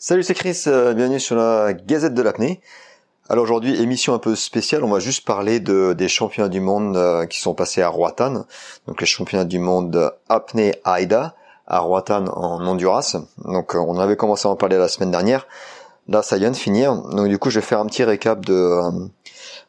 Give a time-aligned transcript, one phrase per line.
[0.00, 2.60] Salut, c'est Chris, euh, bienvenue sur la Gazette de l'apnée.
[3.28, 6.96] Alors aujourd'hui, émission un peu spéciale, on va juste parler de, des championnats du monde
[6.96, 8.44] euh, qui sont passés à Roatan,
[8.86, 11.34] donc les championnats du monde apnée AIDA
[11.66, 13.16] à Roatan en Honduras.
[13.44, 15.48] Donc euh, on avait commencé à en parler la semaine dernière.
[16.06, 16.94] Là, ça vient de finir.
[16.94, 18.80] Donc du coup, je vais faire un petit récap de,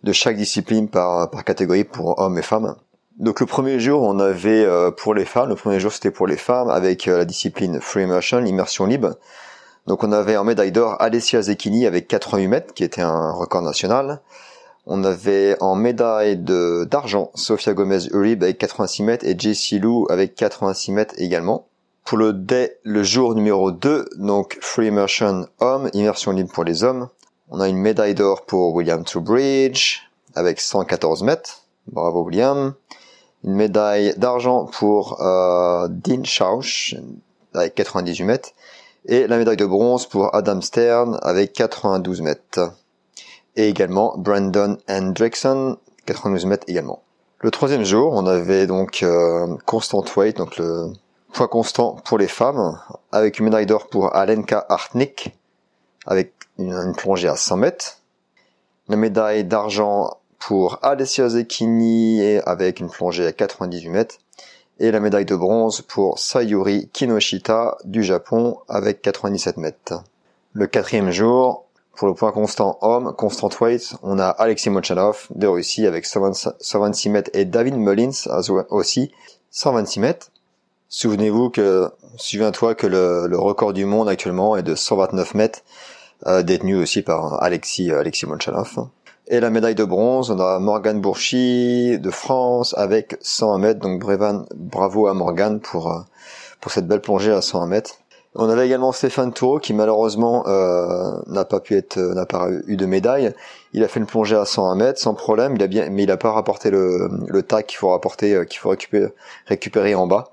[0.03, 2.75] de chaque discipline par, par catégorie pour hommes et femmes.
[3.17, 6.37] Donc le premier jour, on avait pour les femmes, le premier jour c'était pour les
[6.37, 9.15] femmes avec la discipline Free Immersion, immersion libre.
[9.89, 13.63] Donc on avait en médaille d'or Alessia Zecchini avec 88 mètres, qui était un record
[13.63, 14.21] national.
[14.85, 20.35] On avait en médaille d'argent Sofia Gomez Urib avec 86 mètres et Jessie Lou avec
[20.35, 21.65] 86 mètres également.
[22.05, 26.83] Pour le day, le jour numéro 2, donc Free Immersion homme, immersion libre pour les
[26.83, 27.09] hommes.
[27.49, 30.01] On a une médaille d'or pour William Trubridge
[30.35, 31.63] avec 114 mètres.
[31.87, 32.75] Bravo William.
[33.43, 36.93] Une médaille d'argent pour euh, Dean Schausch
[37.55, 38.49] avec 98 mètres
[39.09, 42.73] et la médaille de bronze pour Adam Stern avec 92 mètres.
[43.55, 47.01] Et également Brandon Hendrickson, 92 mètres également.
[47.39, 50.93] Le troisième jour, on avait donc euh, constant weight, donc le
[51.33, 52.79] poids constant pour les femmes,
[53.11, 55.35] avec une médaille d'or pour Alenka Hartnik,
[56.05, 57.97] avec une, plongée à 100 mètres.
[58.89, 64.17] La médaille d'argent pour Alessia Zecchini, avec une plongée à 98 mètres
[64.79, 70.03] et la médaille de bronze pour Sayuri Kinoshita du Japon avec 97 mètres.
[70.53, 75.47] Le quatrième jour, pour le point constant homme, constant weight, on a Alexis Mochanov de
[75.47, 78.11] Russie avec 126 mètres et David Mullins
[78.69, 79.11] aussi
[79.51, 80.31] 126 mètres.
[80.87, 85.59] Souvenez-vous que, souviens-toi que le, record du monde actuellement est de 129 mètres,
[86.25, 88.87] euh, détenu aussi par Alexis, Alexis Molchanov.
[89.31, 93.79] Et la médaille de bronze, on a Morgan Bourchy de France avec 101 mètres.
[93.79, 94.03] Donc
[94.55, 95.99] bravo à Morgan pour, euh,
[96.59, 97.99] pour cette belle plongée à 101 mètres.
[98.33, 102.75] On avait également Stéphane Toureau qui malheureusement euh, n'a pas pu être, n'a pas eu
[102.75, 103.31] de médaille.
[103.73, 106.07] Il a fait une plongée à 101 mètres sans problème, il a bien, mais il
[106.07, 109.13] n'a pas rapporté le, le tac qu'il faut rapporter, euh, qu'il faut récupérer,
[109.45, 110.31] récupérer en bas.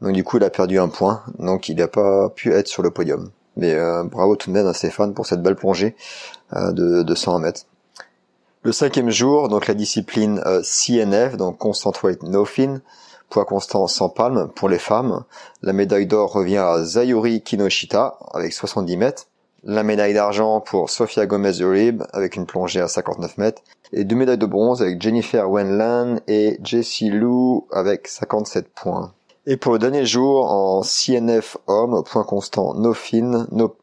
[0.00, 2.82] Donc du coup, il a perdu un point, donc il n'a pas pu être sur
[2.82, 3.28] le podium.
[3.56, 5.96] Mais bravo tout de même à Stéphane pour cette belle plongée
[6.52, 7.66] de, de 101 mètres.
[8.64, 12.80] Le cinquième jour, donc la discipline euh, CNF, donc Constant Weight No Fin,
[13.30, 15.22] poids constant sans palme pour les femmes.
[15.62, 19.26] La médaille d'or revient à Zayuri Kinoshita avec 70 mètres.
[19.62, 23.62] La médaille d'argent pour Sofia Gomez Urib avec une plongée à 59 mètres.
[23.92, 29.12] Et deux médailles de bronze avec Jennifer Wenlan et Jessie Lou avec 57 points.
[29.46, 33.76] Et pour le dernier jour, en CNF homme, point constant no fin, no,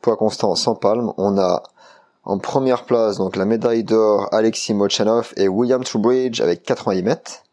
[0.00, 1.62] poids constant sans palme, on a
[2.26, 7.44] en première place, donc la médaille d'or Alexis Mochanov et William Trubridge avec 90 mètres,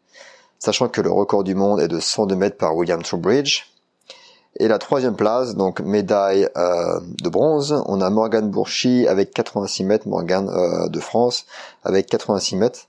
[0.58, 3.66] sachant que le record du monde est de 102 mètres par William Trubridge.
[4.58, 9.84] Et la troisième place, donc médaille euh, de bronze, on a Morgan Bourchy avec 86
[9.84, 11.46] mètres, Morgan euh, de France
[11.84, 12.80] avec 86 mètres.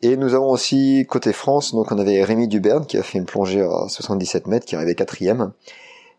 [0.00, 3.26] Et nous avons aussi côté France, donc on avait Rémi Duberne qui a fait une
[3.26, 5.52] plongée à 77 mètres, qui arrivait quatrième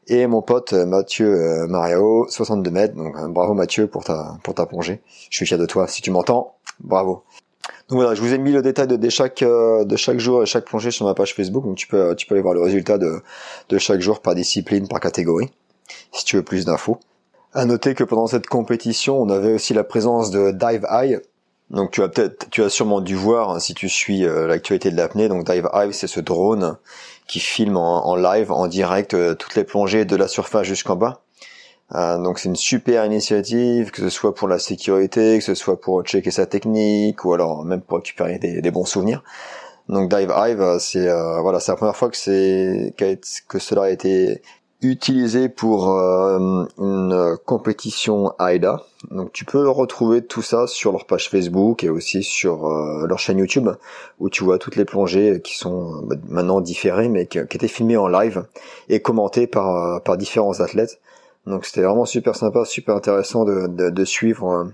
[0.07, 2.95] et mon pote euh, Mathieu euh, Mario, 62 mètres.
[2.95, 5.01] Donc euh, bravo Mathieu pour ta pour ta plongée.
[5.29, 5.87] Je suis fier de toi.
[5.87, 7.23] Si tu m'entends, bravo.
[7.89, 10.65] Donc voilà, je vous ai mis le détail de, chaque de chaque jour et chaque
[10.65, 11.63] plongée sur ma page Facebook.
[11.65, 13.21] Donc tu peux tu peux aller voir le résultat de
[13.69, 15.49] de chaque jour par discipline, par catégorie,
[16.11, 16.99] si tu veux plus d'infos.
[17.53, 21.19] À noter que pendant cette compétition, on avait aussi la présence de Dive Eye.
[21.73, 24.95] Donc tu as peut-être, tu as sûrement dû voir hein, si tu suis l'actualité de
[24.95, 25.27] l'apnée.
[25.27, 26.77] Donc Dive Eye, c'est ce drone
[27.27, 31.21] qui filme en, live, en direct, euh, toutes les plongées de la surface jusqu'en bas.
[31.95, 35.79] Euh, donc c'est une super initiative, que ce soit pour la sécurité, que ce soit
[35.79, 39.23] pour checker sa technique, ou alors même pour récupérer des, bons souvenirs.
[39.89, 43.89] Donc Dive Hive, c'est euh, voilà, c'est la première fois que c'est que cela a
[43.89, 44.41] été
[44.87, 48.83] utilisé pour euh, une compétition AIDA.
[49.11, 53.19] Donc tu peux retrouver tout ça sur leur page Facebook et aussi sur euh, leur
[53.19, 53.69] chaîne YouTube
[54.19, 57.97] où tu vois toutes les plongées qui sont bah, maintenant différées mais qui, étaient filmées
[57.97, 58.45] en live
[58.89, 60.99] et commentées par, par différents athlètes.
[61.45, 64.71] Donc c'était vraiment super sympa, super intéressant de, de, suivre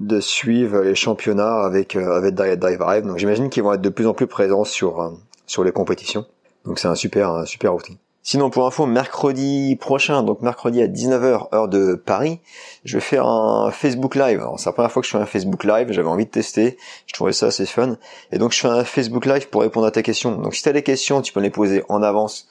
[0.00, 3.06] de suivre les championnats avec avec Dive Hive.
[3.06, 5.16] Donc j'imagine qu'ils vont être de plus en plus présents sur
[5.46, 6.26] sur les compétitions.
[6.64, 7.98] Donc c'est un super un super outil.
[8.26, 12.40] Sinon, pour info, mercredi prochain, donc mercredi à 19h, heure de Paris,
[12.86, 14.40] je vais faire un Facebook Live.
[14.40, 16.78] Alors, c'est la première fois que je fais un Facebook Live, j'avais envie de tester,
[17.06, 17.98] je trouvais ça assez fun.
[18.32, 20.38] Et donc, je fais un Facebook Live pour répondre à ta question.
[20.38, 22.48] Donc, si tu as des questions, tu peux les poser en avance,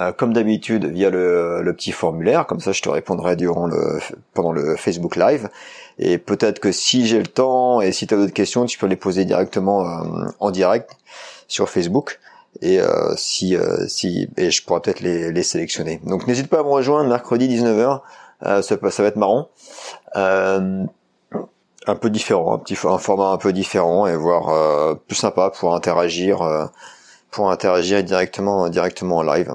[0.00, 2.48] euh, comme d'habitude, via le, petit formulaire.
[2.48, 4.00] Comme ça, je te répondrai durant le,
[4.34, 5.50] pendant le Facebook Live.
[6.00, 8.88] Et peut-être que si j'ai le temps et si tu as d'autres questions, tu peux
[8.88, 10.96] les poser directement euh, en direct
[11.46, 12.18] sur Facebook
[12.60, 16.00] et euh, si euh, si et je pourrais peut-être les, les sélectionner.
[16.04, 18.00] Donc n'hésite pas à me rejoindre mercredi 19h
[18.42, 19.48] ça, ça, va être marrant.
[20.14, 25.76] un peu différent, un petit un format un peu différent et voir plus sympa pour
[25.76, 26.70] interagir,
[27.30, 29.54] pour interagir directement directement en live.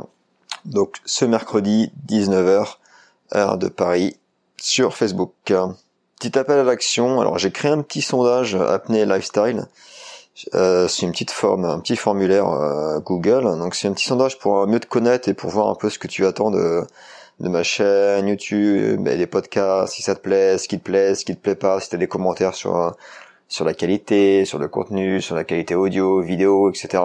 [0.63, 2.77] Donc ce mercredi 19h
[3.35, 4.17] heure de Paris
[4.57, 5.31] sur Facebook.
[6.19, 7.19] Petit appel à l'action.
[7.19, 9.67] Alors j'ai créé un petit sondage apnée lifestyle.
[10.54, 13.44] Euh, c'est une petite forme, un petit formulaire euh, Google.
[13.44, 16.00] Donc c'est un petit sondage pour mieux te connaître et pour voir un peu ce
[16.00, 16.84] que tu attends de,
[17.39, 21.16] de ma chaîne YouTube, et des podcasts, si ça te plaît, ce qui te plaît,
[21.16, 22.95] ce qui te plaît pas, si tu as des commentaires sur
[23.50, 27.04] sur la qualité, sur le contenu, sur la qualité audio, vidéo, etc.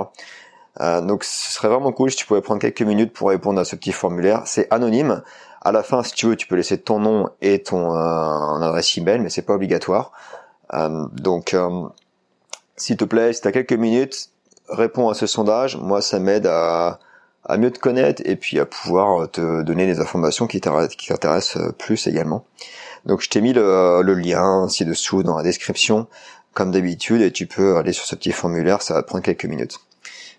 [0.81, 3.65] Euh, donc ce serait vraiment cool si tu pouvais prendre quelques minutes pour répondre à
[3.65, 4.43] ce petit formulaire.
[4.47, 5.23] C'est anonyme.
[5.61, 8.97] À la fin, si tu veux, tu peux laisser ton nom et ton euh, adresse
[8.99, 10.13] email, mais c'est pas obligatoire.
[10.75, 11.85] Euh, donc, euh,
[12.77, 14.31] s'il te plaît, si tu quelques minutes,
[14.69, 15.77] réponds à ce sondage.
[15.77, 16.99] Moi, ça m'aide à,
[17.45, 22.07] à mieux te connaître et puis à pouvoir te donner des informations qui t'intéressent plus
[22.07, 22.45] également.
[23.05, 26.07] Donc, je t'ai mis le, le lien ci-dessous dans la description,
[26.55, 28.83] comme d'habitude, et tu peux aller sur ce petit formulaire.
[28.83, 29.79] Ça va prendre quelques minutes.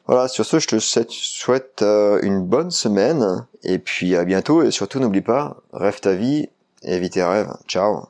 [0.06, 4.72] Voilà, sur ce, je te souhaite euh, une bonne semaine et puis à bientôt et
[4.72, 6.50] surtout n'oublie pas, rêve ta vie
[6.84, 7.54] et vis tes rêves.
[7.68, 8.08] Ciao